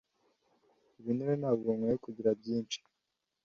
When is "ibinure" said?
0.99-1.33